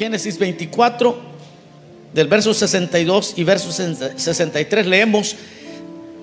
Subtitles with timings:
[0.00, 1.14] Génesis 24,
[2.14, 5.36] del verso 62 y verso 63 leemos,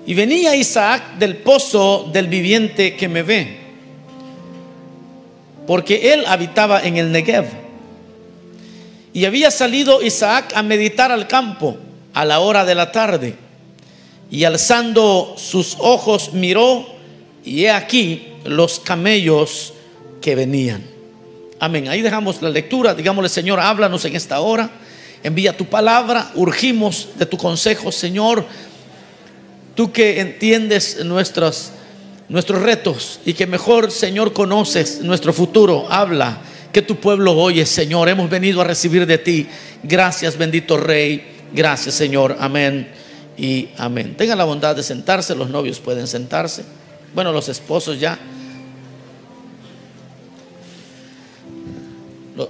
[0.04, 3.56] y venía Isaac del pozo del viviente que me ve,
[5.64, 7.46] porque él habitaba en el Negev.
[9.12, 11.76] Y había salido Isaac a meditar al campo
[12.14, 13.36] a la hora de la tarde,
[14.28, 16.84] y alzando sus ojos miró,
[17.44, 19.72] y he aquí los camellos
[20.20, 20.97] que venían.
[21.60, 21.88] Amén.
[21.88, 22.94] Ahí dejamos la lectura.
[22.94, 24.70] Digámosle, Señor, háblanos en esta hora.
[25.22, 26.30] Envía tu palabra.
[26.34, 28.44] Urgimos de tu consejo, Señor.
[29.74, 31.70] Tú que entiendes nuestros,
[32.28, 35.86] nuestros retos y que mejor, Señor, conoces nuestro futuro.
[35.90, 36.38] Habla.
[36.72, 38.08] Que tu pueblo oye, Señor.
[38.08, 39.48] Hemos venido a recibir de ti.
[39.82, 41.26] Gracias, bendito Rey.
[41.52, 42.36] Gracias, Señor.
[42.38, 42.88] Amén
[43.36, 44.14] y amén.
[44.16, 45.34] Tengan la bondad de sentarse.
[45.34, 46.64] Los novios pueden sentarse.
[47.14, 48.18] Bueno, los esposos ya.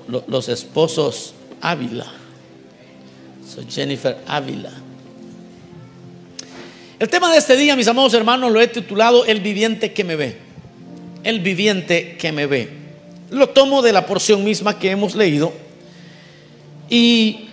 [0.06, 2.06] Los esposos Ávila.
[3.46, 4.72] Soy Jennifer Ávila.
[6.98, 10.16] El tema de este día, mis amados hermanos, lo he titulado El viviente que me
[10.16, 10.36] ve.
[11.24, 12.68] El viviente que me ve.
[13.30, 15.52] Lo tomo de la porción misma que hemos leído.
[16.90, 17.48] Y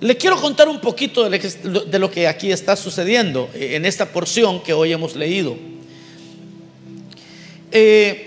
[0.00, 4.72] le quiero contar un poquito de lo que aquí está sucediendo en esta porción que
[4.72, 5.56] hoy hemos leído.
[7.72, 8.25] Eh,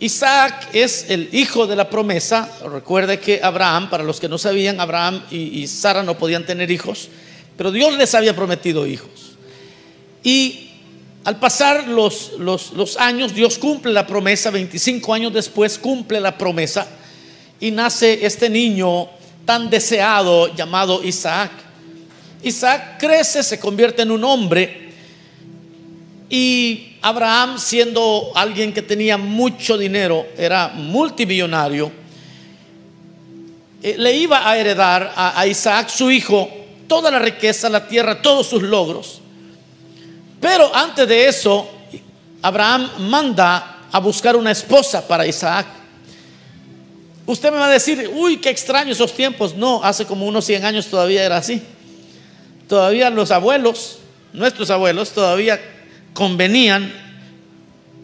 [0.00, 2.48] Isaac es el hijo de la promesa.
[2.70, 7.08] Recuerde que Abraham, para los que no sabían, Abraham y, Sara no podían tener hijos,
[7.56, 9.36] pero Dios les había prometido hijos.
[10.22, 10.70] Y
[11.24, 12.30] al pasar los,
[12.98, 16.86] años, Dios cumple la promesa, 25 años después cumple la promesa
[17.58, 19.08] y nace este niño
[19.44, 21.50] tan deseado llamado Isaac.
[22.44, 24.87] Isaac crece, se convierte en un hombre
[26.30, 31.90] y Abraham, siendo alguien que tenía mucho dinero, era multimillonario,
[33.82, 36.50] eh, le iba a heredar a, Isaac, su hijo,
[36.86, 39.20] toda la riqueza, la tierra, todos sus logros.
[40.40, 41.68] Pero antes de eso,
[42.42, 45.66] Abraham manda a buscar una esposa para Isaac.
[47.24, 49.54] Usted me va a decir, uy, qué extraño esos tiempos.
[49.54, 51.62] No, hace como unos 100 años todavía era así.
[52.68, 53.98] Todavía los abuelos,
[54.32, 55.60] nuestros abuelos, todavía
[56.14, 56.92] convenían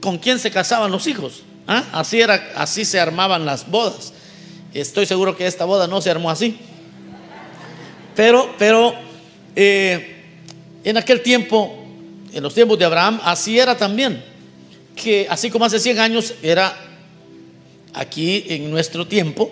[0.00, 1.42] con quién se casaban los hijos.
[1.66, 1.84] ¿ah?
[1.92, 4.12] Así, era, así se armaban las bodas.
[4.72, 6.58] Estoy seguro que esta boda no se armó así.
[8.14, 8.94] Pero, pero
[9.56, 10.22] eh,
[10.84, 11.74] en aquel tiempo,
[12.32, 14.22] en los tiempos de Abraham, así era también.
[14.94, 16.76] Que así como hace 100 años era
[17.94, 19.50] aquí en nuestro tiempo,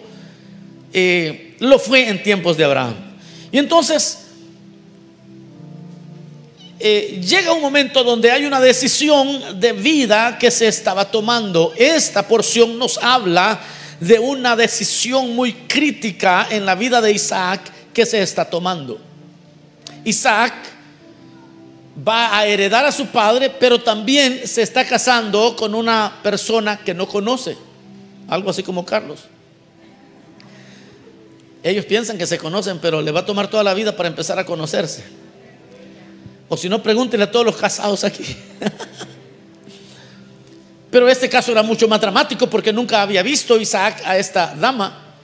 [0.92, 2.94] eh, lo fue en tiempos de Abraham.
[3.50, 4.21] Y entonces
[6.84, 11.72] eh, llega un momento donde hay una decisión de vida que se estaba tomando.
[11.76, 13.60] Esta porción nos habla
[14.00, 19.00] de una decisión muy crítica en la vida de Isaac que se está tomando.
[20.04, 20.54] Isaac
[21.96, 26.94] va a heredar a su padre, pero también se está casando con una persona que
[26.94, 27.56] no conoce,
[28.26, 29.20] algo así como Carlos.
[31.62, 34.36] Ellos piensan que se conocen, pero le va a tomar toda la vida para empezar
[34.40, 35.21] a conocerse.
[36.52, 38.22] O si no, pregúntenle a todos los casados aquí.
[40.90, 45.14] Pero este caso era mucho más dramático porque nunca había visto Isaac a esta dama.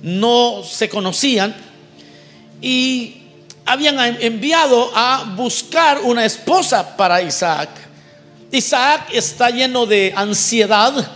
[0.00, 1.54] No se conocían.
[2.62, 3.20] Y
[3.66, 7.68] habían enviado a buscar una esposa para Isaac.
[8.50, 11.06] Isaac está lleno de ansiedad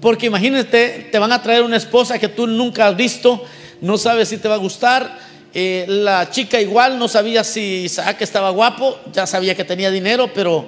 [0.00, 3.44] porque imagínate, te van a traer una esposa que tú nunca has visto,
[3.80, 5.16] no sabes si te va a gustar,
[5.58, 10.30] eh, la chica igual no sabía si Isaac estaba guapo, ya sabía que tenía dinero,
[10.34, 10.66] pero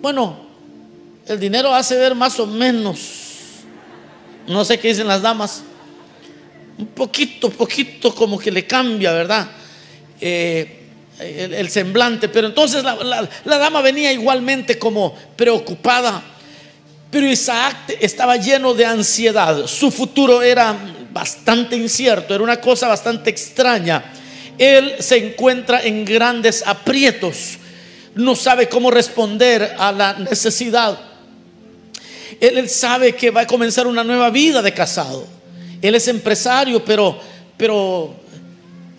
[0.00, 0.38] bueno,
[1.28, 2.98] el dinero hace ver más o menos.
[4.48, 5.62] No sé qué dicen las damas.
[6.78, 9.46] Un poquito, poquito como que le cambia, ¿verdad?
[10.18, 12.30] Eh, el, semblante.
[12.30, 16.22] Pero entonces la, la dama venía igualmente como preocupada.
[17.10, 19.66] Pero Isaac estaba lleno de ansiedad.
[19.66, 20.74] Su futuro era
[21.12, 24.13] bastante incierto, era una cosa bastante extraña.
[24.58, 27.58] Él se encuentra en grandes aprietos,
[28.14, 30.98] no sabe cómo responder a la necesidad.
[32.40, 35.26] Él, sabe que va a comenzar una nueva vida de casado.
[35.80, 37.18] Él es empresario, pero,
[37.56, 38.14] pero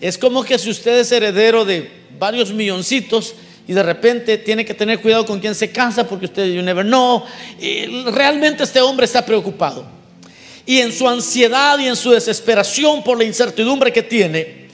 [0.00, 3.34] es como que si usted es heredero de varios milloncitos
[3.68, 6.84] y de repente tiene que tener cuidado con quién se casa porque usted you never
[6.84, 7.24] know.
[8.12, 9.86] Realmente este hombre está preocupado.
[10.64, 14.65] Y en su ansiedad y en su desesperación por la incertidumbre que tiene,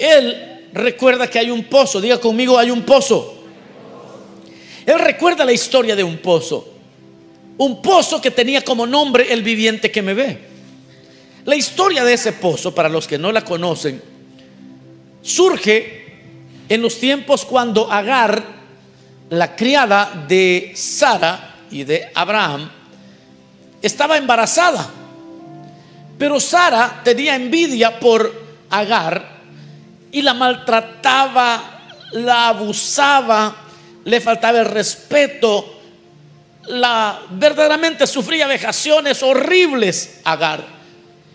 [0.00, 2.00] él recuerda que hay un pozo.
[2.00, 3.34] Diga conmigo, hay un pozo.
[4.86, 6.66] Él recuerda la historia de un pozo.
[7.58, 10.38] Un pozo que tenía como nombre el viviente que me ve.
[11.44, 14.02] La historia de ese pozo, para los que no la conocen,
[15.22, 16.00] surge
[16.68, 18.60] en los tiempos cuando Agar,
[19.30, 22.70] la criada de Sara y de Abraham,
[23.82, 24.88] estaba embarazada.
[26.18, 28.32] Pero Sara tenía envidia por
[28.70, 29.39] Agar
[30.12, 31.80] y la maltrataba,
[32.12, 33.56] la abusaba,
[34.04, 35.80] le faltaba el respeto,
[36.68, 40.80] la verdaderamente sufría vejaciones horribles Agar.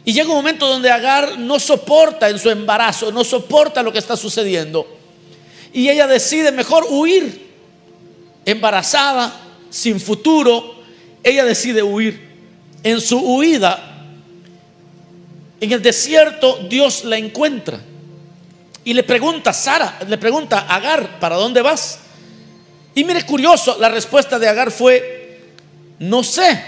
[0.04, 3.98] Y llega un momento donde Agar no soporta en su embarazo, no soporta lo que
[3.98, 4.88] está sucediendo.
[5.74, 7.54] Y ella decide mejor huir,
[8.45, 9.33] embarazada,
[9.69, 10.75] sin futuro,
[11.24, 12.33] ella decide huir.
[12.83, 14.06] En su huida,
[15.60, 17.80] en el desierto, Dios la encuentra.
[18.86, 22.00] Y le pregunta Sara, le pregunta Agar, ¿para dónde vas?
[22.94, 25.42] Y mire, curioso, la respuesta de Agar fue,
[26.00, 26.64] no sé,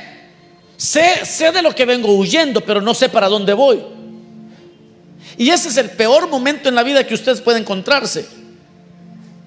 [0.75, 3.81] sé, sé de lo que vengo huyendo, pero no sé para dónde voy.
[5.37, 8.27] Y ese es el peor momento en la vida que ustedes pueden encontrarse.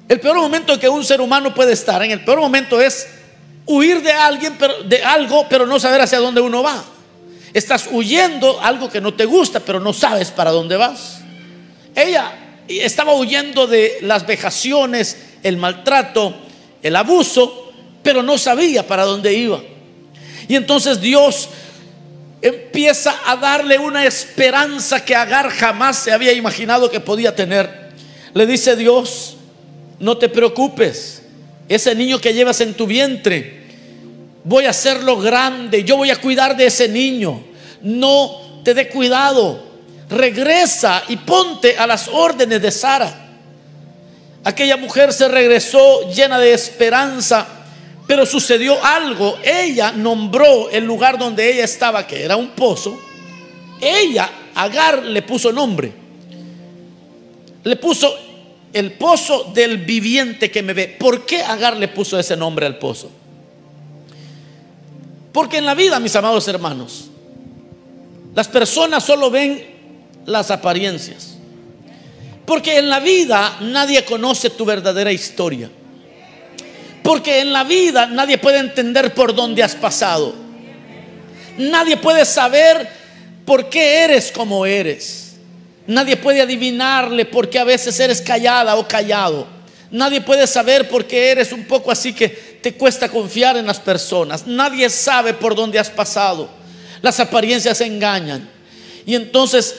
[0.08, 3.08] El peor momento en que un ser humano puede estar, en el peor momento es
[3.66, 6.84] huir de alguien, pero, de algo, pero no saber hacia dónde uno va.
[7.52, 11.18] Estás huyendo algo que no te gusta, pero no sabes para dónde vas.
[11.96, 12.32] Ella
[12.78, 16.34] estaba huyendo de las vejaciones, el maltrato,
[16.82, 17.72] el abuso,
[18.02, 19.60] pero no sabía para dónde iba.
[20.48, 21.48] Y entonces Dios
[22.42, 27.90] empieza a darle una esperanza que Agar jamás se había imaginado que podía tener.
[28.34, 29.36] Le dice Dios,
[29.98, 31.22] no te preocupes,
[31.68, 33.60] ese niño que llevas en tu vientre,
[34.44, 37.44] voy a hacerlo grande, yo voy a cuidar de ese niño.
[37.82, 39.69] No te dé cuidado,
[40.10, 43.28] regresa y ponte a las órdenes de Sara.
[44.42, 47.46] Aquella mujer se regresó llena de esperanza,
[48.06, 49.36] pero sucedió algo.
[49.42, 52.98] Ella nombró el lugar donde ella estaba, que era un pozo.
[53.80, 55.92] Ella, Agar, le puso nombre.
[57.62, 58.12] Le puso
[58.72, 60.88] el pozo del viviente que me ve.
[60.88, 63.10] ¿Por qué Agar le puso ese nombre al pozo?
[65.32, 67.10] Porque en la vida, mis amados hermanos,
[68.34, 69.69] las personas solo ven
[70.26, 71.36] las apariencias.
[72.46, 75.70] Porque en la vida nadie conoce tu verdadera historia.
[77.02, 80.34] Porque en la vida nadie puede entender por dónde has pasado.
[81.56, 82.88] Nadie puede saber
[83.44, 85.34] por qué eres como eres.
[85.86, 89.46] Nadie puede adivinarle por qué a veces eres callada o callado.
[89.90, 93.80] Nadie puede saber por qué eres un poco así que te cuesta confiar en las
[93.80, 94.46] personas.
[94.46, 96.48] Nadie sabe por dónde has pasado.
[97.02, 98.48] Las apariencias engañan.
[99.04, 99.74] Y entonces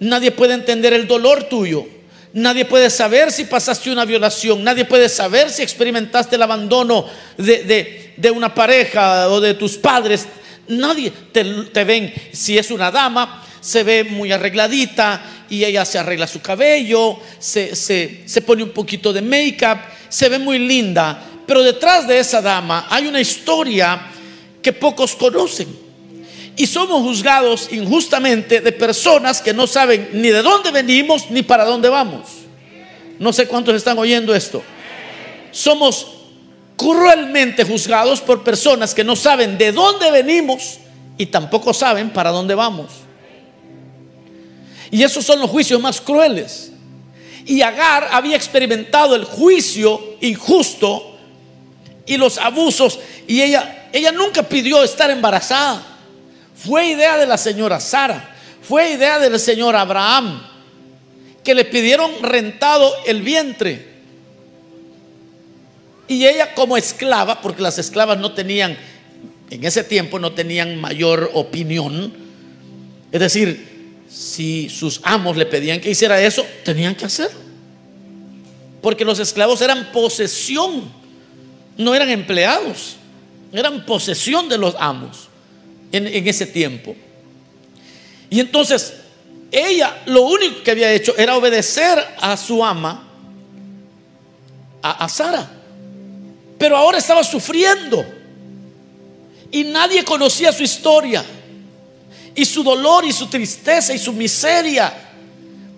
[0.00, 1.86] Nadie puede entender el dolor tuyo.
[2.32, 4.62] Nadie puede saber si pasaste una violación.
[4.62, 7.06] Nadie puede saber si experimentaste el abandono
[7.38, 10.26] de, una pareja o de tus padres.
[10.68, 12.12] Nadie te, te ven.
[12.32, 17.74] Si es una dama, se ve muy arregladita y ella se arregla su cabello, se,
[17.74, 19.78] se pone un poquito de make-up,
[20.10, 21.22] se ve muy linda.
[21.46, 24.08] Pero detrás de esa dama hay una historia
[24.60, 25.85] que pocos conocen.
[26.56, 31.64] Y somos juzgados injustamente de personas que no saben ni de dónde venimos ni para
[31.64, 32.28] dónde vamos.
[33.18, 34.62] No sé cuántos están oyendo esto.
[35.50, 36.06] Somos
[36.76, 40.78] cruelmente juzgados por personas que no saben de dónde venimos
[41.18, 42.86] y tampoco saben para dónde vamos.
[44.90, 46.72] Y esos son los juicios más crueles.
[47.44, 51.18] Y Agar había experimentado el juicio injusto
[52.06, 55.82] y los abusos y ella ella nunca pidió estar embarazada.
[56.56, 60.42] Fue idea de la señora Sara, fue idea del señor Abraham,
[61.44, 63.94] que le pidieron rentado el vientre.
[66.08, 68.76] Y ella como esclava, porque las esclavas no tenían,
[69.50, 72.12] en ese tiempo no tenían mayor opinión,
[73.12, 77.38] es decir, si sus amos le pedían que hiciera eso, tenían que hacerlo.
[78.80, 80.90] Porque los esclavos eran posesión,
[81.76, 82.96] no eran empleados,
[83.52, 85.28] eran posesión de los amos
[85.96, 86.94] en, ese tiempo.
[88.30, 88.94] Y entonces
[89.50, 93.02] ella lo único que había hecho era obedecer a su ama,
[94.82, 95.48] a, Sara.
[96.58, 98.04] Pero ahora estaba sufriendo.
[99.50, 101.24] Y nadie conocía su historia.
[102.34, 104.92] Y su dolor y su tristeza y su miseria.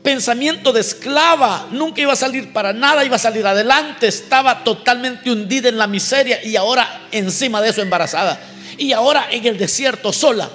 [0.02, 1.68] Pensamiento de esclava.
[1.70, 4.08] Nunca iba a salir para nada, iba a salir adelante.
[4.08, 8.38] Estaba totalmente hundida en la miseria y ahora encima de eso embarazada
[8.78, 10.48] y ahora en el desierto sola.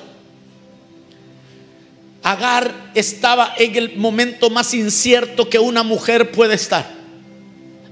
[2.23, 6.89] Agar estaba en el momento más incierto que una mujer puede estar.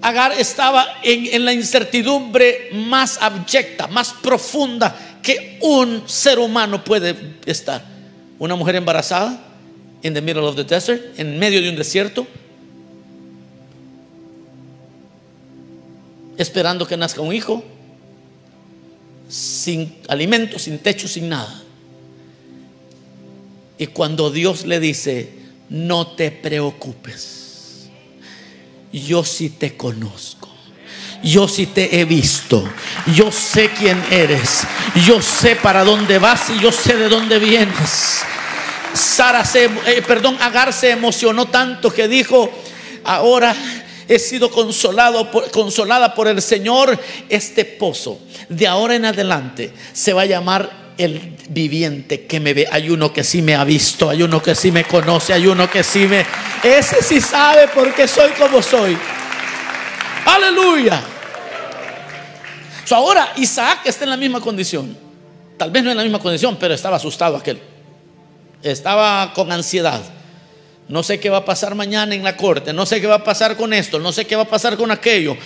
[0.01, 7.15] Agar estaba en, en, la incertidumbre más abyecta, más profunda que un ser humano puede
[7.45, 7.91] estar.
[8.41, 9.39] una mujer embarazada
[10.01, 12.25] in the middle of the desert, en medio de un desierto,
[16.37, 17.63] esperando que nazca un hijo,
[19.31, 21.63] sin alimento, sin techo, sin nada.
[23.77, 25.29] Y cuando Dios le dice,
[25.69, 27.87] no te preocupes,
[28.91, 30.49] yo sí te conozco.
[31.23, 32.67] Yo sí te he visto.
[33.15, 34.63] Yo sé quién eres.
[35.05, 38.21] Yo sé para dónde vas y yo sé de dónde vienes.
[38.93, 42.49] Sara se, eh, perdón, Agar se emocionó tanto que dijo,
[43.03, 43.55] ahora
[44.11, 46.99] he sido consolado consolada por el Señor.
[47.29, 52.67] Este pozo de ahora en adelante se va a llamar el viviente que me ve.
[52.69, 55.69] Hay uno que sí me ha visto, hay uno que sí me conoce, hay uno
[55.69, 56.25] que sí me...
[56.61, 58.97] Ese sí sabe por qué soy como soy.
[60.25, 61.01] Aleluya.
[62.91, 64.97] ahora Isaac está en la misma condición.
[65.57, 67.61] Tal vez no en la misma condición, pero estaba asustado aquel.
[68.61, 70.01] Estaba con ansiedad.
[70.91, 72.73] No sé qué va a pasar mañana en la corte.
[72.73, 73.97] No sé qué va a pasar con esto.
[73.97, 75.37] No sé qué va a pasar con aquello.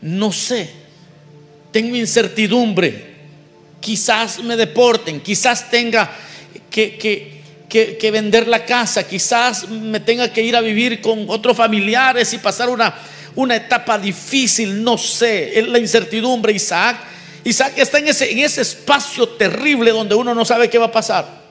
[0.00, 0.70] No sé.
[1.72, 3.12] Tengo incertidumbre.
[3.80, 5.20] Quizás me deporten.
[5.20, 6.08] Quizás tenga
[6.70, 9.04] que, vender la casa.
[9.04, 14.84] Quizás me tenga que ir a vivir con otros familiares y pasar una, etapa difícil.
[14.84, 15.58] No sé.
[15.58, 16.52] Es la incertidumbre.
[16.52, 16.96] Isaac.
[17.42, 21.41] Isaac está en ese espacio terrible donde uno no sabe qué va a pasar.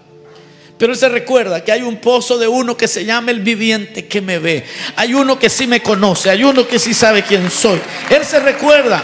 [0.81, 4.07] Pero él se recuerda que hay un pozo de uno que se llama el viviente
[4.07, 4.65] que me ve.
[4.95, 7.79] Hay uno que sí me conoce, hay uno que sí sabe quién soy.
[8.09, 9.03] Él se recuerda.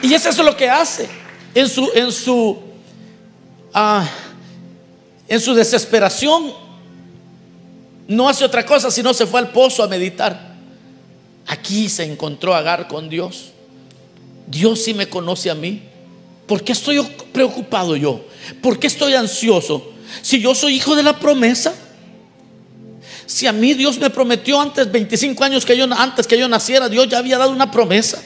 [0.00, 1.10] Y eso es lo que hace
[1.54, 2.58] en su, en su,
[3.74, 4.08] ah,
[5.28, 6.54] en su desesperación.
[8.08, 10.54] No hace otra cosa sino se fue al pozo a meditar.
[11.48, 13.52] Aquí se encontró Agar con Dios.
[14.46, 15.91] Dios sí me conoce a mí.
[16.52, 17.00] ¿Por qué estoy
[17.32, 18.26] preocupado yo?
[18.60, 19.90] ¿Por qué estoy ansioso?
[20.20, 21.72] Si yo soy hijo de la promesa.
[23.24, 26.90] Si a mí Dios me prometió antes 25 años que yo antes que yo naciera,
[26.90, 28.22] Dios ya había dado una promesa.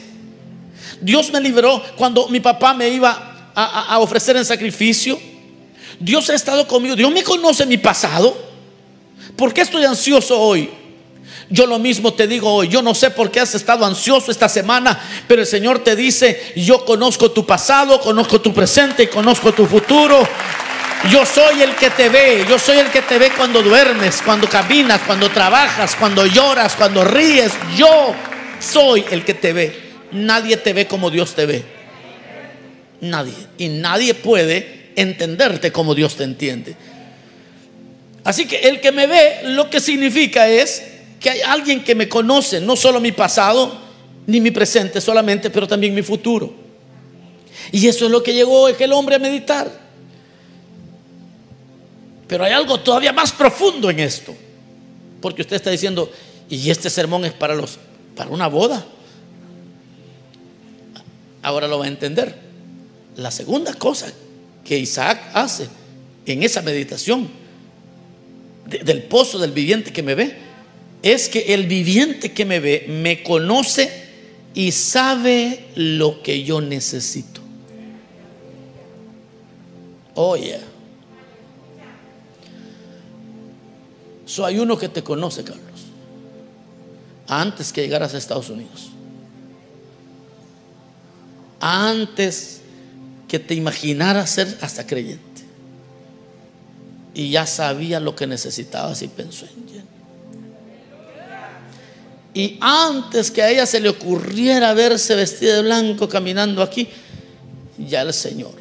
[1.00, 5.16] Dios me liberó cuando mi papá me iba a, a ofrecer en sacrificio.
[6.00, 6.96] Dios ha estado conmigo.
[6.96, 8.36] Dios me conoce mi pasado.
[9.36, 10.68] ¿Por qué estoy ansioso hoy?
[11.48, 14.48] Yo lo mismo te digo hoy, yo no sé por qué has estado ansioso esta
[14.48, 19.52] semana, pero el Señor te dice, yo conozco tu pasado, conozco tu presente y conozco
[19.52, 20.26] tu futuro.
[21.10, 24.48] Yo soy el que te ve, yo soy el que te ve cuando duermes, cuando
[24.48, 27.52] caminas, cuando trabajas, cuando lloras, cuando ríes.
[27.76, 28.14] Yo
[28.58, 29.76] soy el que te ve.
[30.10, 31.62] Nadie te ve como Dios te ve.
[33.02, 33.34] Nadie.
[33.58, 36.74] Y nadie puede entenderte como Dios te entiende.
[38.24, 40.82] Así que el que me ve lo que significa es
[41.20, 43.78] que hay alguien que me conoce, no solo mi pasado,
[44.26, 46.52] ni mi presente solamente, pero también mi futuro.
[47.72, 49.70] Y eso es lo que llegó aquel hombre a meditar.
[52.28, 54.34] Pero hay algo todavía más profundo en esto.
[55.20, 56.10] Porque usted está diciendo,
[56.48, 57.78] y este sermón es para los
[58.16, 58.84] para una boda.
[61.42, 62.34] Ahora lo va a entender.
[63.16, 64.12] La segunda cosa
[64.64, 65.68] que Isaac hace
[66.24, 67.28] en esa meditación
[68.66, 70.45] del pozo del viviente que me ve
[71.02, 74.06] es que el viviente que me ve me conoce
[74.54, 77.40] y sabe lo que yo necesito.
[80.14, 80.58] Oye.
[84.24, 85.62] So hay uno que te conoce, Carlos,
[87.28, 88.88] antes que llegaras a Estados Unidos.
[91.60, 92.60] Antes
[93.28, 95.22] que te imaginaras ser hasta creyente.
[97.14, 99.66] Y ya sabía lo que necesitabas y pensó en
[102.36, 106.86] y antes que a ella se le ocurriera verse vestida de blanco caminando aquí,
[107.78, 108.52] ya el Señor,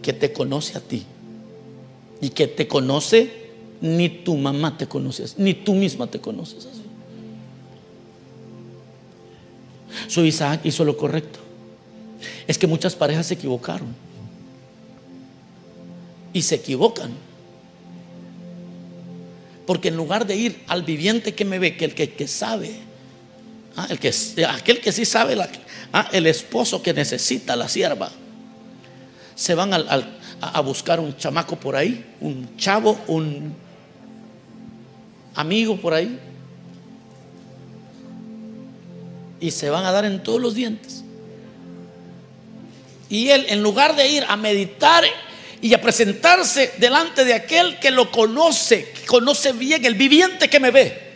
[0.00, 1.04] que te conoce a ti
[2.20, 3.32] y que te conoce,
[3.80, 6.82] ni tu mamá te conoces, ni tú misma te conoces así.
[10.06, 11.40] Su Isaac hizo lo correcto.
[12.46, 13.88] Es que muchas parejas se equivocaron.
[16.32, 17.10] Y se equivocan
[19.66, 22.74] porque en lugar de ir al viviente que me ve, que el que, sabe,
[23.76, 24.12] ah, el que,
[24.46, 25.36] aquel que sí sabe,
[25.92, 28.10] ah, el esposo que necesita la sierva,
[29.34, 33.54] se van a buscar un chamaco por ahí, un chavo, un
[35.34, 36.18] amigo por ahí,
[39.40, 41.04] y se van a dar en todos los dientes.
[43.08, 45.04] Y él, en lugar de ir a meditar
[45.64, 50.60] y a presentarse delante de aquel que lo conoce, que conoce bien, el viviente que
[50.60, 51.14] me ve.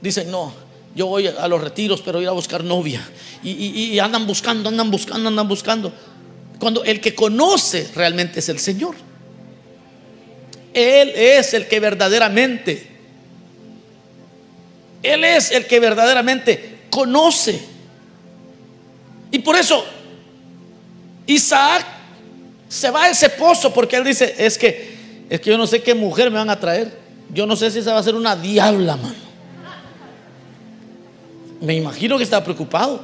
[0.00, 0.52] Dicen, no,
[0.92, 3.08] yo voy a los retiros, pero voy a buscar novia.
[3.44, 5.92] Y, andan buscando, andan buscando, andan buscando.
[6.58, 8.96] Cuando el que conoce realmente es el Señor.
[10.74, 12.88] Él es el que verdaderamente,
[15.04, 17.60] Él es el que verdaderamente conoce.
[19.30, 19.84] Y por eso
[21.28, 21.95] Isaac
[22.76, 24.96] se va a ese pozo porque él dice, es que
[25.28, 26.92] es que yo no sé qué mujer me van a traer.
[27.32, 29.26] Yo no sé si esa va a ser una diabla, mano.
[31.60, 33.00] Me imagino que está preocupado.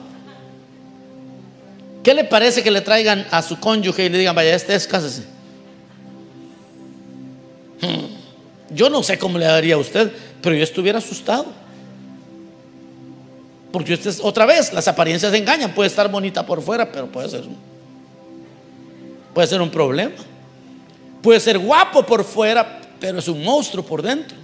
[2.04, 4.86] ¿Qué le parece que le traigan a su cónyuge y le digan, vaya, este es,
[4.86, 5.22] cásese?
[7.80, 8.06] Hmm.
[8.70, 11.46] Yo no sé cómo le daría a usted, pero yo estuviera asustado.
[13.72, 15.74] Porque usted, otra vez, las apariencias engañan.
[15.74, 17.42] Puede estar bonita por fuera, pero puede ser,
[19.34, 20.14] puede ser un problema.
[21.22, 24.36] Puede ser guapo por fuera, pero es un monstruo por dentro.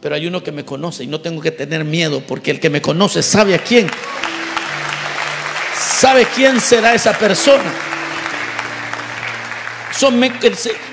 [0.00, 2.70] Pero hay uno que me conoce y no tengo que tener miedo porque el que
[2.70, 3.90] me conoce sabe a quién.
[5.78, 7.70] Sabe quién será esa persona.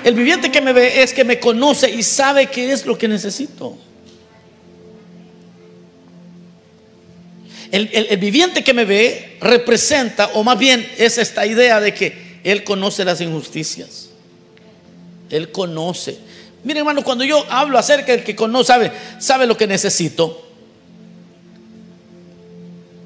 [0.04, 3.08] el viviente que me ve es que me conoce y sabe qué es lo que
[3.08, 3.78] necesito.
[7.72, 12.64] El, viviente que me ve representa, o más bien es esta idea de que Él
[12.64, 14.10] conoce las injusticias.
[15.30, 16.18] Él conoce.
[16.64, 20.46] Miren, hermano, cuando yo hablo acerca del que conoce, sabe, sabe lo que necesito.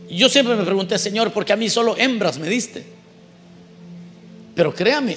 [0.08, 2.84] Yo siempre me pregunté, Señor, porque a mí solo hembras me diste.
[4.54, 5.16] Pero créame,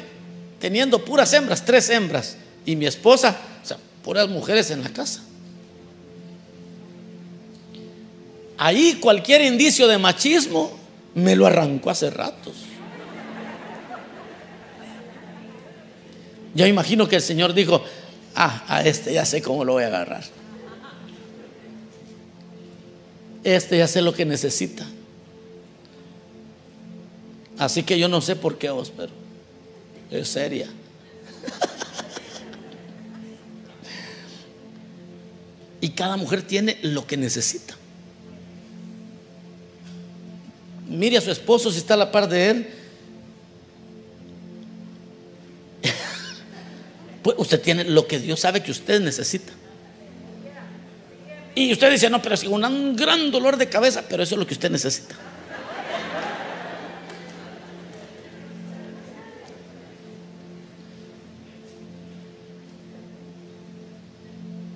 [0.59, 5.21] teniendo puras hembras, tres hembras, y mi esposa, o sea, puras mujeres en la casa.
[8.57, 10.71] Ahí cualquier indicio de machismo
[11.13, 12.53] me lo arrancó hace ratos.
[16.53, 17.83] Yo imagino que el Señor dijo,
[18.33, 20.23] ah, a este ya sé cómo lo voy a agarrar.
[23.43, 24.85] Este ya sé lo que necesita.
[27.57, 29.11] Así que yo no sé por qué vos, pero
[30.11, 30.67] es seria.
[35.81, 37.75] y cada mujer tiene lo que necesita.
[40.95, 42.67] Mire a su esposo si está a la par de él.
[47.21, 49.51] pues usted tiene lo que Dios sabe que usted necesita.
[51.55, 54.45] Y usted dice, no, pero es un gran dolor de cabeza, pero eso es lo
[54.45, 55.15] que usted necesita.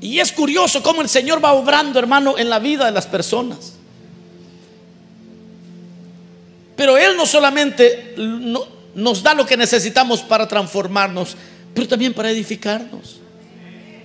[0.02, 3.79] Y es curioso cómo el Señor va obrando, hermano, en la vida de las personas.
[6.80, 8.16] Pero Él no solamente
[8.96, 11.36] nos da lo que necesitamos para transformarnos,
[11.74, 13.18] pero también para edificarnos.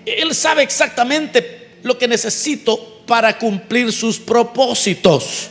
[0.04, 5.50] Él sabe exactamente lo que necesito para cumplir sus propósitos.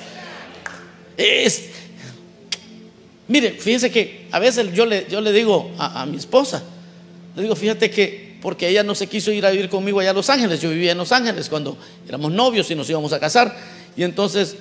[3.29, 6.61] Mire, fíjese que a veces yo le, digo a mi esposa,
[7.37, 10.13] le digo, fíjate que porque ella no se quiso ir a vivir conmigo allá a
[10.13, 13.57] Los Ángeles, yo vivía en Los Ángeles cuando éramos novios y nos íbamos a casar,
[13.95, 14.57] y entonces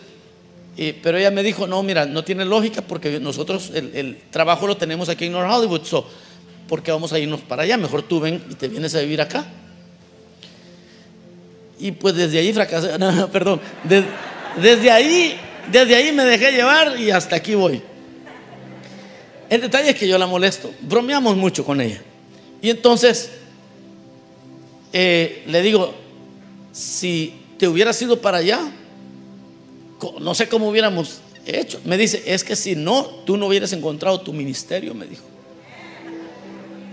[0.76, 5.08] pero ella me dijo, no, mira, no tiene lógica porque nosotros el, trabajo lo tenemos
[5.08, 6.08] aquí en North Hollywood, so,
[6.68, 7.76] ¿por qué vamos a irnos para allá?
[7.76, 9.44] Mejor tú ven y te vienes a vivir acá.
[11.78, 12.90] Y pues desde ahí fracasé,
[13.32, 13.60] perdón,
[14.56, 15.36] desde ahí,
[15.70, 17.82] desde ahí me dejé llevar y hasta aquí voy.
[19.50, 22.00] El detalle es que yo la molesto, bromeamos mucho con ella.
[22.62, 23.30] Y entonces
[24.92, 25.94] eh, le digo,
[26.72, 28.60] si te hubieras ido para allá,
[30.20, 31.80] no sé cómo hubiéramos hecho.
[31.84, 35.24] Me dice, es que si no, tú no hubieras encontrado tu ministerio, me dijo.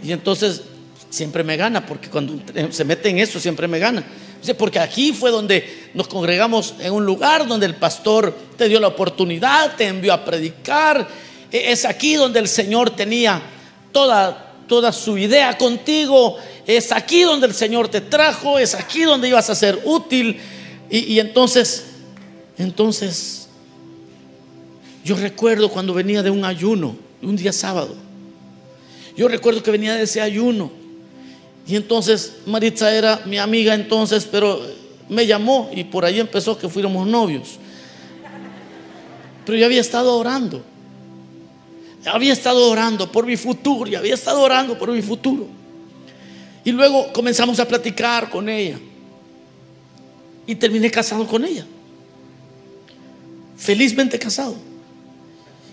[0.04, 0.62] Y entonces
[1.10, 2.40] siempre me gana, porque cuando
[2.72, 4.04] se mete en eso siempre me gana.
[4.40, 8.80] Dice, porque aquí fue donde nos congregamos en un lugar donde el pastor te dio
[8.80, 11.08] la oportunidad, te envió a predicar.
[11.52, 13.42] E, es aquí donde el Señor tenía
[13.92, 16.38] toda, toda su idea contigo.
[16.66, 18.60] Es aquí donde el Señor te trajo.
[18.60, 20.40] Es aquí donde ibas a ser útil.
[20.90, 21.89] Y, y entonces
[22.60, 23.48] entonces,
[25.06, 27.96] yo recuerdo cuando venía de un ayuno, un día sábado.
[29.16, 30.70] Yo recuerdo que venía de ese ayuno.
[31.66, 34.62] Y entonces Maritza era mi amiga entonces, pero
[35.08, 37.58] me llamó y por ahí empezó que fuéramos novios.
[39.46, 40.62] Pero yo había estado orando.
[42.06, 45.48] Había estado orando por mi futuro y había estado orando por mi futuro.
[46.66, 48.78] Y luego comenzamos a platicar con ella.
[50.46, 51.66] Y terminé casado con ella
[53.60, 54.56] felizmente casado.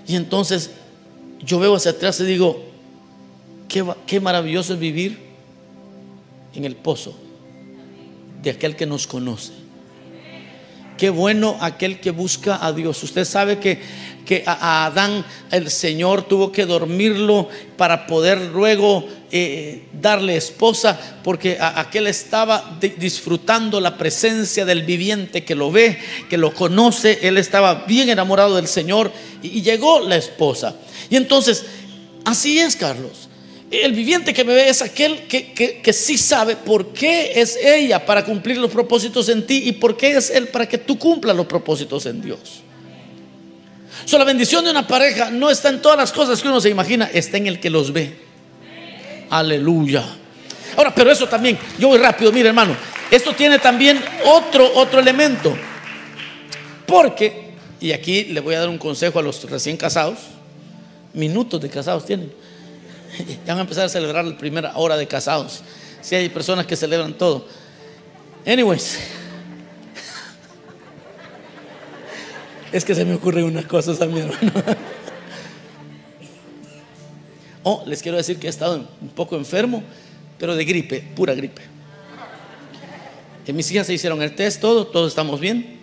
[0.07, 0.71] Y entonces
[1.41, 2.63] yo veo hacia atrás y digo,
[3.69, 5.19] qué, qué maravilloso es vivir
[6.55, 7.17] en el pozo
[8.43, 9.53] de aquel que nos conoce.
[10.99, 13.03] Qué bueno aquel que busca a Dios.
[13.03, 13.81] Usted sabe que
[14.27, 21.57] que a, Adán el Señor tuvo que dormirlo para poder luego eh, darle esposa, porque
[21.61, 27.87] aquel estaba disfrutando la presencia del viviente que lo ve, que lo conoce, él estaba
[27.87, 29.11] bien enamorado del Señor
[29.43, 30.77] y, llegó la esposa.
[31.09, 31.65] Y entonces,
[32.25, 33.29] así es, Carlos.
[33.71, 37.57] El viviente que me ve es aquel que, que, que, sí sabe por qué es
[37.57, 40.97] ella para cumplir los propósitos en ti y por qué es él para que tú
[40.99, 42.63] cumplas los propósitos en Dios.
[44.07, 46.71] So, la bendición de una pareja no está en todas las cosas que uno se
[46.71, 48.17] imagina, está en el que los ve.
[49.29, 50.05] Aleluya.
[50.77, 52.77] Ahora, pero eso también, yo voy rápido, mire hermano,
[53.11, 55.57] esto tiene también otro, otro elemento.
[56.87, 60.19] Porque, y aquí le voy a dar un consejo a los recién casados,
[61.13, 62.33] minutos de casados tienen.
[63.45, 65.63] Ya van a empezar a celebrar la primera hora de casados.
[66.01, 67.49] Si hay personas que celebran todo.
[68.47, 68.99] Anyways.
[72.73, 74.53] Es que se me ocurren unas cosas a mi hermano.
[77.69, 79.83] Oh, les quiero decir que he estado un poco enfermo,
[80.39, 81.63] pero de gripe, pura gripe.
[83.45, 85.79] Y mis hijas se hicieron el test, todo, todos estamos bien.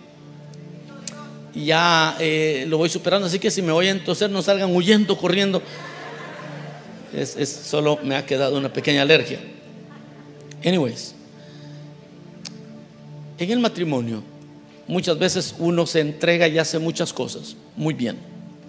[1.54, 5.60] Ya eh, lo voy superando, así que si me oyen toser, no salgan huyendo, corriendo.
[7.12, 9.38] Es, es, solo me ha quedado una pequeña alergia.
[10.64, 11.14] Anyways,
[13.36, 14.22] en el matrimonio,
[14.86, 18.16] muchas veces uno se entrega y hace muchas cosas, muy bien,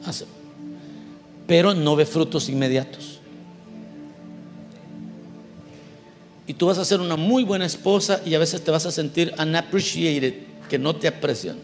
[0.06, 0.26] hace
[1.48, 3.20] pero no ve frutos inmediatos.
[6.48, 8.92] Y tú vas a ser una muy buena esposa y a veces te vas a
[8.92, 10.34] sentir unappreciated,
[10.70, 11.58] que no te aprecian.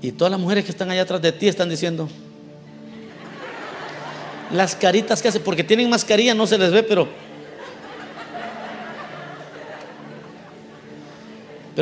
[0.00, 2.08] Y todas las mujeres que están allá atrás de ti están diciendo,
[4.52, 7.31] las caritas que hace, porque tienen mascarilla, no se les ve, pero...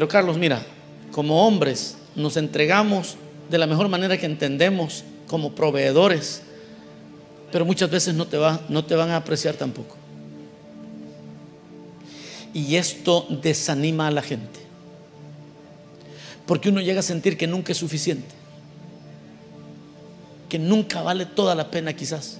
[0.01, 0.65] Pero Carlos, mira,
[1.13, 3.17] como hombres nos entregamos
[3.51, 6.41] de la mejor manera que entendemos como proveedores,
[7.53, 8.39] pero muchas veces no te,
[8.71, 9.97] no te van a apreciar tampoco.
[12.55, 14.61] Y esto desanima a la gente,
[16.47, 18.35] porque uno llega a sentir que nunca es suficiente,
[20.49, 22.39] que nunca vale toda la pena quizás,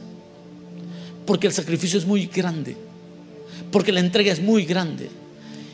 [1.27, 2.75] porque el sacrificio es muy grande,
[3.71, 5.11] porque la entrega es muy grande,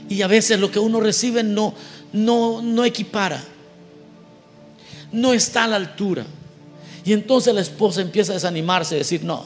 [0.09, 1.75] y a veces lo que uno recibe no,
[2.13, 3.43] no, no equipara,
[5.13, 6.25] no está a la altura.
[7.05, 9.45] Y entonces la esposa empieza a desanimarse, a decir, no,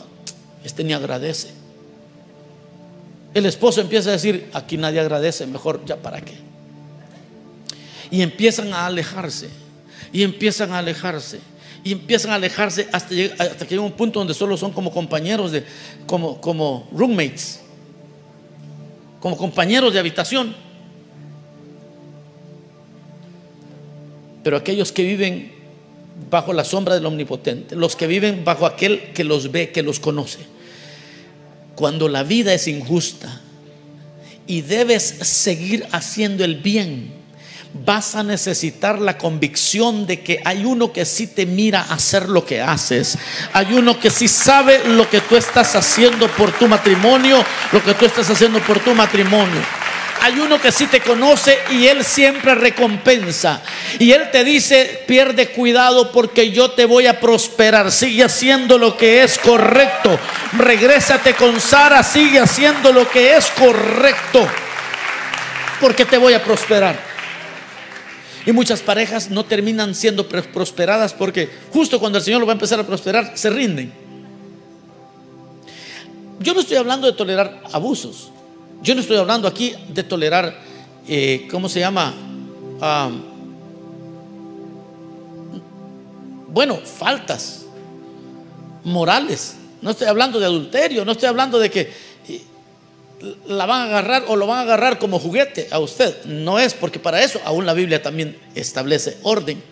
[0.64, 1.49] este ni agradece.
[3.35, 6.35] El esposo empieza a decir, aquí nadie agradece, mejor ya para qué.
[8.11, 9.49] Y empiezan a alejarse,
[10.12, 11.40] y empiezan a alejarse,
[11.85, 15.53] y empiezan a alejarse hasta, hasta que llega un punto donde solo son como compañeros
[15.53, 15.64] de,
[16.07, 17.60] como, como roommates,
[19.20, 20.54] como compañeros de habitación.
[24.42, 25.52] Pero aquellos que viven
[26.30, 30.00] bajo la sombra del omnipotente, los que viven bajo aquel que los ve, que los
[30.00, 30.40] conoce.
[31.74, 33.40] Cuando la vida es injusta
[34.46, 37.19] y debes seguir haciendo el bien,
[37.72, 42.44] vas a necesitar la convicción de que hay uno que sí te mira hacer lo
[42.44, 43.16] que haces.
[43.52, 47.94] Hay uno que sí sabe lo que tú estás haciendo por tu matrimonio, lo que
[47.94, 49.61] tú estás haciendo por tu matrimonio.
[50.22, 53.62] Hay uno que sí te conoce y Él siempre recompensa.
[53.98, 57.90] Y Él te dice, pierde cuidado porque yo te voy a prosperar.
[57.90, 60.18] Sigue haciendo lo que es correcto.
[60.59, 64.46] Regrésate con Sara, sigue haciendo lo que es correcto.
[65.80, 67.10] Porque te voy a prosperar.
[68.46, 72.55] Y muchas parejas no terminan siendo prosperadas porque justo cuando el Señor lo va a
[72.55, 73.92] empezar a prosperar, se rinden.
[76.40, 78.31] Yo no estoy hablando de tolerar abusos.
[78.83, 80.59] Yo no estoy hablando aquí de tolerar,
[81.07, 82.14] eh, ¿cómo se llama?
[86.48, 87.66] bueno, faltas
[88.85, 89.57] morales.
[89.83, 91.92] No estoy hablando de adulterio, no estoy hablando de que
[92.29, 92.42] eh,
[93.46, 96.24] la van a agarrar o lo van a agarrar como juguete a usted.
[96.24, 99.62] No es, porque para eso aún la Biblia también establece orden.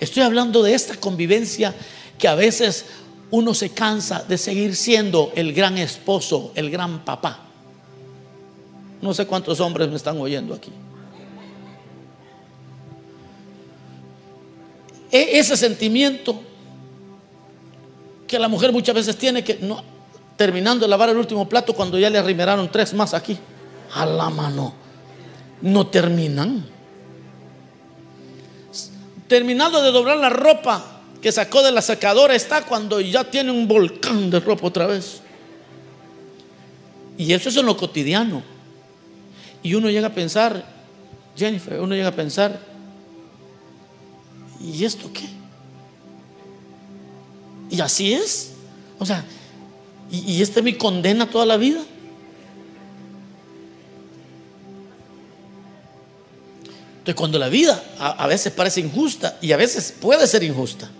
[0.00, 1.74] Estoy hablando de esta convivencia
[2.18, 2.86] que a veces
[3.30, 7.46] uno se cansa de seguir siendo el gran esposo, el gran papá.
[9.00, 10.72] No sé cuántos hombres me están oyendo aquí.
[15.10, 16.40] E-, ese sentimiento
[18.26, 19.82] que la mujer muchas veces tiene que no,
[20.40, 23.36] terminando de lavar el último plato cuando ya le arrimeraron tres más aquí.
[23.92, 24.72] A la mano.
[25.60, 26.64] No terminan.
[29.28, 33.68] Terminando de doblar la ropa que sacó de la secadora está cuando ya tiene un
[33.68, 35.20] volcán de ropa otra vez.
[37.18, 38.42] Y eso es en lo cotidiano.
[39.62, 40.64] Y uno llega a pensar,
[41.36, 42.58] Jennifer, uno llega a pensar,
[44.58, 45.28] ¿y esto qué?
[47.68, 48.52] Y así es.
[48.98, 49.22] O sea,
[50.10, 51.80] ¿y, y este me condena toda la vida?
[56.98, 60.90] Entonces, cuando la vida a, a, veces parece injusta y a veces puede ser injusta,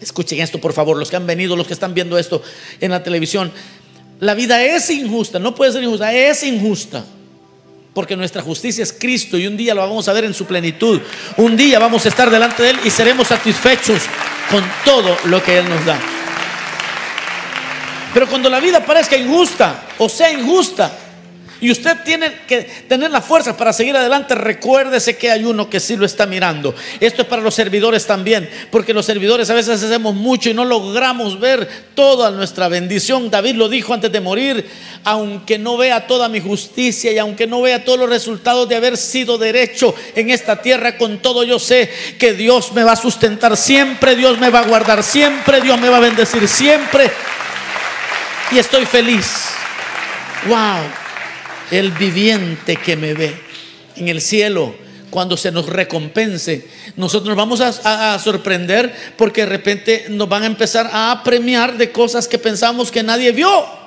[0.00, 2.42] escuchen esto por favor, los que han venido, los que están viendo esto
[2.80, 3.52] en la televisión,
[4.20, 7.04] la vida es injusta, no puede ser injusta, es injusta.
[7.94, 11.00] Porque nuestra justicia es Cristo y un día lo vamos a ver en su plenitud.
[11.38, 14.02] Un día vamos a estar delante de Él y seremos satisfechos
[14.50, 16.19] con todo lo que Él nos da.
[18.12, 20.90] Pero cuando la vida parezca injusta o sea injusta,
[21.60, 24.34] y usted tiene que tener la fuerza para seguir adelante.
[24.34, 26.74] Recuérdese que hay uno que sí lo está mirando.
[27.00, 30.64] Esto es para los servidores también, porque los servidores a veces hacemos mucho y no
[30.64, 33.30] logramos ver toda nuestra bendición.
[33.30, 34.66] David lo dijo antes de morir,
[35.04, 38.96] aunque no vea toda mi justicia y aunque no vea todos los resultados de haber
[38.96, 43.56] sido derecho en esta tierra, con todo yo sé que Dios me va a sustentar
[43.56, 47.10] siempre, Dios me va a guardar siempre, Dios me va a bendecir siempre.
[48.52, 49.48] Y estoy feliz.
[50.46, 51.00] Wow
[51.70, 53.34] el viviente que me ve
[53.96, 54.74] en el cielo
[55.08, 56.68] cuando se nos recompense.
[56.96, 61.76] Nosotros nos vamos a, a, sorprender porque de repente nos van a empezar a premiar
[61.76, 63.79] de cosas que pensamos que nadie vio.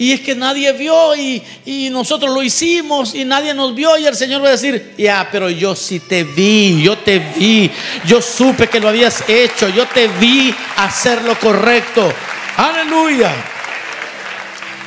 [0.00, 1.42] Y es que nadie vio y,
[1.90, 5.50] nosotros lo hicimos y nadie nos vio y el Señor va a decir, ya, pero
[5.50, 7.70] yo sí te vi, yo te vi,
[8.06, 12.10] yo supe que lo habías hecho, yo te vi hacer lo correcto.
[12.56, 13.30] Aleluya.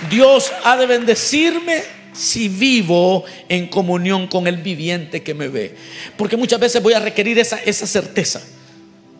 [0.09, 5.77] Dios ha de bendecirme si vivo en comunión con el viviente que me ve.
[6.17, 8.41] Porque muchas veces voy a requerir esa, esa certeza.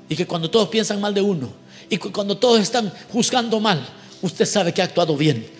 [0.09, 1.53] Y que cuando todos piensan mal de uno,
[1.87, 3.87] y cuando todos están juzgando mal,
[4.23, 5.52] usted sabe que ha actuado bien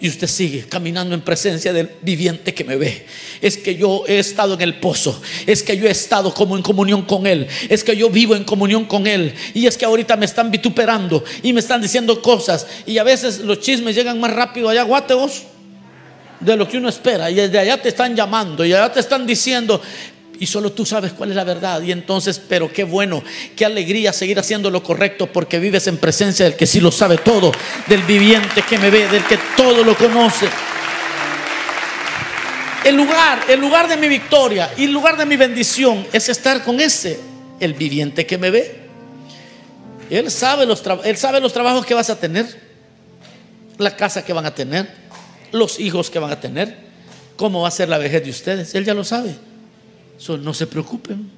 [0.00, 3.06] y usted sigue caminando en presencia del viviente que me ve.
[3.40, 6.62] Es que yo he estado en el pozo, es que yo he estado como en
[6.62, 9.34] comunión con Él, es que yo vivo en comunión con Él.
[9.54, 12.66] Y es que ahorita me están vituperando y me están diciendo cosas.
[12.86, 15.42] Y a veces los chismes llegan más rápido allá, guateos,
[16.40, 17.30] de lo que uno espera.
[17.30, 19.80] Y desde allá te están llamando y allá te están diciendo,
[20.40, 21.82] y solo tú sabes cuál es la verdad.
[21.82, 23.22] Y entonces, pero qué bueno,
[23.54, 27.18] qué alegría seguir haciendo lo correcto porque vives en presencia del que sí lo sabe
[27.18, 27.52] todo,
[27.86, 30.48] del viviente que me ve, del que todo lo conoce.
[32.84, 36.64] El lugar, el lugar de mi victoria y el lugar de mi bendición es estar
[36.64, 37.20] con ese,
[37.60, 38.80] el viviente que me ve.
[40.08, 42.46] Él sabe los, él sabe los trabajos que vas a tener,
[43.76, 44.90] la casa que van a tener,
[45.52, 46.78] los hijos que van a tener,
[47.36, 48.74] cómo va a ser la vejez de ustedes.
[48.74, 49.49] Él ya lo sabe.
[50.20, 51.30] So, no se preocupen,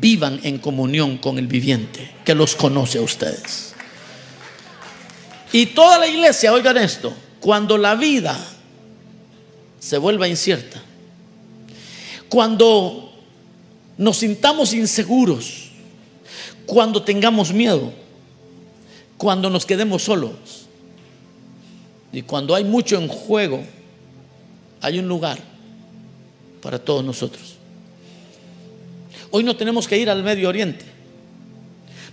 [0.00, 3.74] vivan en comunión con el viviente que los conoce a ustedes.
[5.52, 8.38] Y toda la iglesia, oigan esto, cuando la vida
[9.80, 10.80] se vuelva incierta,
[12.28, 13.12] cuando
[13.98, 15.70] nos sintamos inseguros,
[16.66, 17.92] cuando tengamos miedo,
[19.16, 20.68] cuando nos quedemos solos
[22.12, 23.64] y cuando hay mucho en juego,
[24.80, 25.40] hay un lugar
[26.62, 27.59] para todos nosotros.
[29.30, 30.84] Hoy no tenemos que ir al Medio Oriente.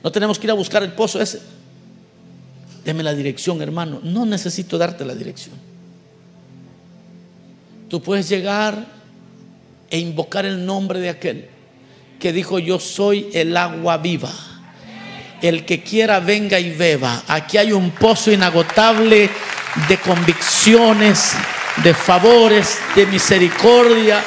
[0.04, 1.42] No tenemos que ir a buscar el pozo ese.
[2.86, 4.00] Deme la dirección, hermano.
[4.04, 5.56] No necesito darte la dirección.
[7.90, 8.86] Tú puedes llegar
[9.90, 11.48] e invocar el nombre de aquel
[12.20, 14.32] que dijo, yo soy el agua viva.
[15.42, 17.24] El que quiera venga y beba.
[17.28, 19.30] Aquí hay un pozo inagotable
[19.88, 21.34] de convicciones,
[21.84, 24.24] de favores, de misericordia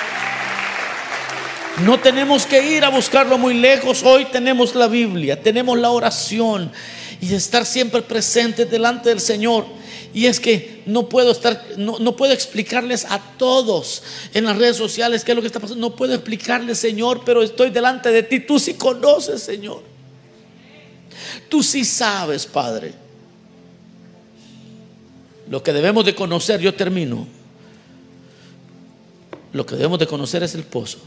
[1.84, 4.02] no tenemos que ir a buscarlo muy lejos.
[4.02, 6.70] Hoy tenemos la Biblia, tenemos la oración
[7.20, 9.66] y estar siempre presentes delante del Señor.
[10.12, 14.02] Y es que no puedo estar, no, no, puedo explicarles a todos
[14.34, 15.88] en las redes sociales qué es lo que está pasando.
[15.88, 18.40] No puedo explicarles, Señor, pero estoy delante de ti.
[18.40, 19.82] Tú sí conoces, Señor.
[21.48, 22.92] Tú sí sabes, Padre.
[25.48, 27.26] Lo que debemos de conocer, yo termino.
[29.52, 30.98] Lo que debemos de conocer es el pozo.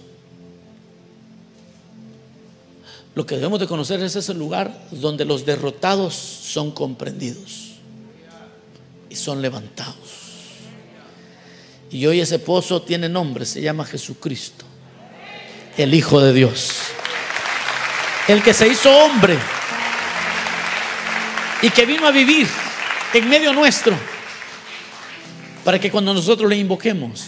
[3.16, 7.74] Lo que debemos de conocer es ese lugar donde los derrotados son comprendidos
[9.10, 9.96] y son levantados.
[11.92, 14.66] Y hoy ese pozo tiene nombre, se llama Jesucristo,
[15.78, 16.72] el Hijo de Dios,
[18.28, 19.38] el que se hizo hombre
[21.62, 22.48] y que vino a vivir
[23.14, 23.96] en medio nuestro
[25.64, 27.28] para que cuando nosotros le invoquemos,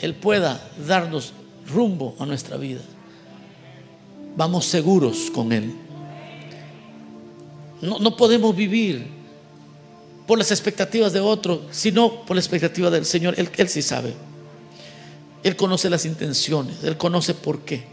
[0.00, 1.32] Él pueda darnos
[1.66, 2.82] rumbo a nuestra vida
[4.38, 5.74] vamos seguros con Él.
[7.82, 9.04] No, no podemos vivir
[10.28, 13.34] por las expectativas de otro, sino por la expectativa del Señor.
[13.36, 14.14] Él, él sí sabe.
[15.42, 17.84] Él conoce las intenciones, Él conoce por qué.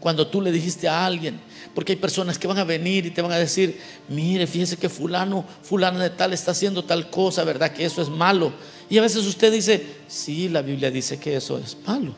[0.00, 1.38] cuando tú le dijiste a alguien,
[1.74, 4.88] porque hay personas que van a venir y te van a decir, mire, fíjese que
[4.88, 7.72] fulano, fulano de tal está haciendo tal cosa, ¿verdad?
[7.72, 8.52] Que eso es malo.
[8.90, 12.14] Y a veces usted dice, sí, la Biblia dice que eso es malo.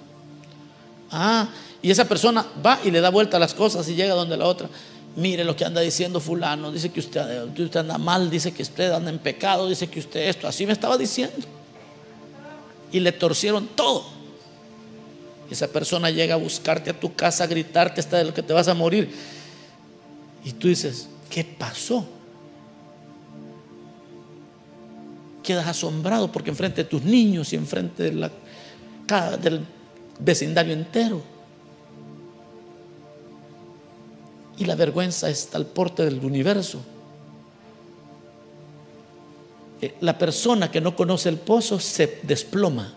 [1.10, 1.48] Ah,
[1.84, 4.46] y esa persona va y le da vuelta a las cosas y llega donde la
[4.46, 4.70] otra.
[5.16, 9.10] Mire lo que anda diciendo fulano, dice que usted, anda mal, dice que usted anda
[9.10, 11.46] en pecado, dice que usted esto, así me estaba diciendo.
[12.90, 14.02] Y le torcieron todo.
[15.50, 18.54] Esa persona llega a buscarte a tu casa, a gritarte hasta de lo que te
[18.54, 19.14] vas a morir.
[20.42, 22.06] Y tú dices, ¿qué pasó?
[25.42, 28.30] Quedas asombrado porque enfrente de tus niños y enfrente la,
[29.36, 29.66] del
[30.18, 31.33] vecindario entero.
[34.56, 36.80] Y la vergüenza está al porte del universo.
[39.80, 42.94] Eh, la persona que no conoce el pozo se desploma.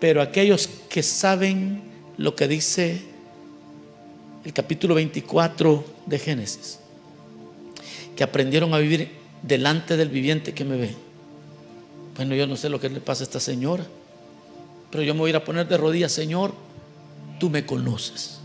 [0.00, 1.82] Pero aquellos que saben
[2.16, 3.02] lo que dice
[4.44, 6.78] el capítulo 24 de Génesis,
[8.16, 9.10] que aprendieron a vivir
[9.42, 10.94] delante del viviente que me ve.
[12.16, 13.86] Bueno, yo no sé lo que le pasa a esta señora,
[14.90, 16.54] pero yo me voy a ir a poner de rodillas, Señor,
[17.38, 18.37] tú me conoces.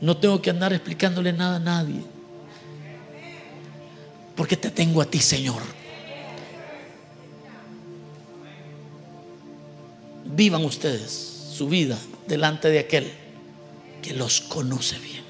[0.00, 2.02] No tengo que andar explicándole nada a nadie,
[4.34, 5.62] porque te tengo a ti, Señor.
[10.40, 13.10] vivan ustedes su vida delante de aquel
[14.02, 15.20] que los conoce bien.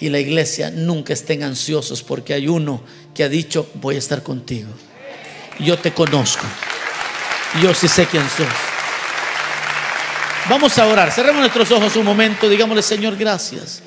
[0.00, 2.82] Y la iglesia nunca estén ansiosos porque hay uno
[3.14, 4.68] que ha dicho, voy a estar contigo.
[5.58, 6.44] Yo te conozco.
[7.62, 8.73] Yo sí sé quién sos.
[10.48, 11.10] Vamos a orar.
[11.10, 12.48] Cerremos nuestros ojos un momento.
[12.48, 13.82] Digámosle, Señor, gracias.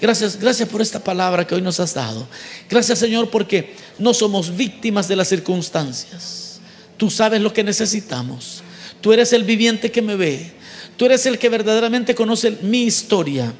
[0.00, 2.26] Gracias, gracias por esta palabra que hoy nos has dado.
[2.70, 6.60] Gracias, Señor, porque no somos víctimas de las circunstancias.
[6.96, 8.62] Tú sabes lo que necesitamos.
[9.02, 10.52] Tú eres el viviente que me ve.
[10.96, 13.52] Tú eres el que verdaderamente conoce mi historia.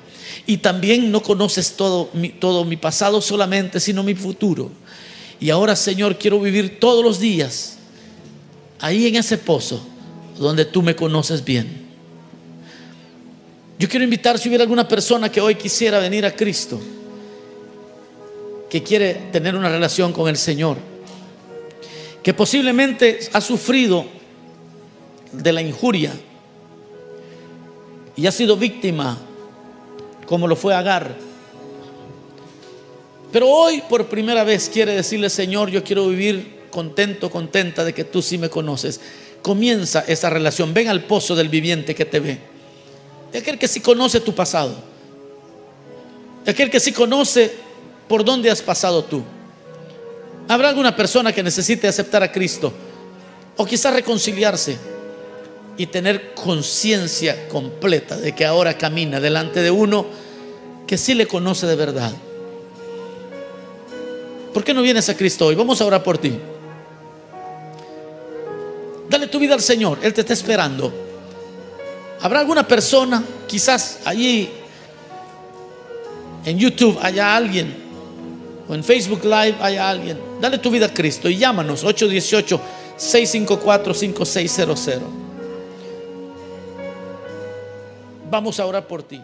[0.47, 4.71] Y también no conoces todo todo mi pasado solamente, sino mi futuro.
[5.39, 7.77] Y ahora, Señor, quiero vivir todos los días
[8.81, 9.87] ahí en ese pozo
[10.39, 11.88] donde tú me conoces bien.
[13.79, 16.81] Yo quiero invitar si hubiera alguna persona que hoy quisiera venir a Cristo,
[18.69, 20.77] que quiere tener una relación con el Señor,
[22.23, 24.05] que posiblemente ha sufrido
[25.31, 26.13] de la injuria
[28.17, 29.17] y ha sido víctima,
[30.27, 31.15] como lo fue Agar.
[33.31, 38.03] Pero hoy por primera vez quiere decirle, Señor, yo quiero vivir contento, contenta de que
[38.03, 39.01] tú sí me conoces.
[39.41, 42.39] Comienza esa relación, ven al pozo del viviente que te ve,
[43.33, 44.75] de aquel que sí conoce tu pasado,
[46.45, 47.53] de aquel que sí conoce
[48.09, 49.23] por dónde has pasado tú.
[50.49, 52.73] ¿Habrá alguna persona que necesite aceptar a Cristo
[53.57, 54.79] o quizás reconciliarse?
[55.79, 60.07] y tener conciencia completa de que ahora camina delante de uno
[60.89, 62.13] que sí le conoce de verdad.
[64.53, 65.55] ¿Por qué no vienes a Cristo hoy?
[65.55, 66.37] Vamos a orar por ti.
[69.09, 70.93] Dale tu vida al Señor, Él te está esperando.
[72.21, 74.51] Habrá alguna persona, quizás allí
[76.45, 77.75] en YouTube haya alguien,
[78.69, 80.19] o en Facebook Live haya alguien.
[80.41, 82.61] Dale tu vida a Cristo y llámanos 818
[82.97, 85.01] 654 5600.
[88.31, 89.23] Vamos a orar por ti.